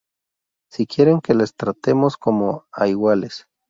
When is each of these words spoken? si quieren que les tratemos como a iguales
si 0.71 0.87
quieren 0.87 1.21
que 1.21 1.35
les 1.35 1.53
tratemos 1.55 2.17
como 2.17 2.65
a 2.71 2.87
iguales 2.87 3.47